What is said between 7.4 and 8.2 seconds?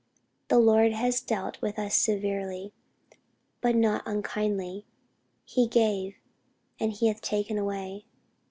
away."